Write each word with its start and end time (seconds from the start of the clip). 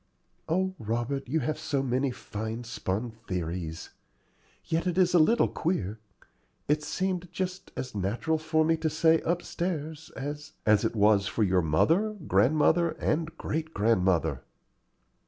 "O 0.49 0.73
Robert, 0.79 1.29
you 1.29 1.41
have 1.41 1.59
so 1.59 1.83
many 1.83 2.09
fine 2.09 2.63
spun 2.63 3.11
theories! 3.11 3.91
Yet 4.65 4.87
it 4.87 4.97
is 4.97 5.13
a 5.13 5.19
little 5.19 5.47
queer. 5.47 5.99
It 6.67 6.81
seemed 6.81 7.31
just 7.31 7.71
as 7.77 7.93
natural 7.93 8.39
for 8.39 8.65
me 8.65 8.77
to 8.77 8.89
say 8.89 9.21
upstairs 9.21 10.09
as" 10.15 10.53
"As 10.65 10.83
it 10.83 10.95
was 10.95 11.27
for 11.27 11.43
your 11.43 11.61
mother, 11.61 12.13
grandmother, 12.15 12.93
and 12.97 13.37
great 13.37 13.75
grandmother." 13.75 14.41